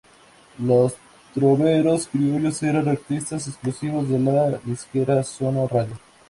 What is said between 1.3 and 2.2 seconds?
Troveros